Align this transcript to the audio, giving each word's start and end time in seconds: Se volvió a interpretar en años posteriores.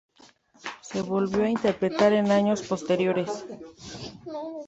Se 0.81 0.99
volvió 1.03 1.43
a 1.43 1.49
interpretar 1.51 2.11
en 2.13 2.31
años 2.31 2.63
posteriores. 2.63 3.45